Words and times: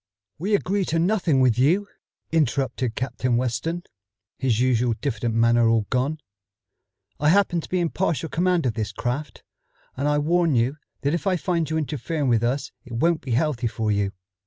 "We 0.39 0.55
agree 0.55 0.83
to 0.85 0.97
nothing 0.97 1.41
with 1.41 1.59
you," 1.59 1.87
interrupted 2.31 2.95
Captain 2.95 3.37
Weston, 3.37 3.83
his 4.39 4.59
usual 4.59 4.95
diffident 4.99 5.35
manner 5.35 5.69
all 5.69 5.85
gone. 5.91 6.17
"I 7.19 7.29
happen 7.29 7.61
to 7.61 7.69
be 7.69 7.79
in 7.79 7.91
partial 7.91 8.27
command 8.27 8.65
of 8.65 8.73
this 8.73 8.91
craft, 8.91 9.43
and 9.95 10.07
I 10.07 10.17
warn 10.17 10.55
you 10.55 10.77
that 11.01 11.13
if 11.13 11.27
I 11.27 11.35
find 11.35 11.69
you 11.69 11.77
interfering 11.77 12.29
with 12.29 12.41
us 12.43 12.71
it 12.83 12.93
won't 12.93 13.21
be 13.21 13.33
healthy 13.33 13.67
for 13.67 13.91
you. 13.91 14.11